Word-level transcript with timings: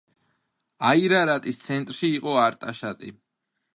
აირარატის 0.91 1.61
ცენტრი 1.67 2.13
იყო 2.17 2.35
არტაშატი. 2.47 3.13